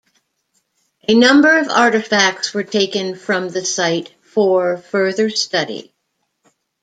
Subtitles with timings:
[1.07, 5.93] A number of artifacts were taken from the site for further study.